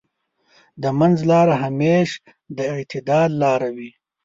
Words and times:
د 0.81 0.83
منځ 0.99 1.17
لاره 1.31 1.55
همېش 1.63 2.09
د 2.55 2.57
اعتدال 2.73 3.29
لاره 3.43 3.69
وي. 3.75 3.91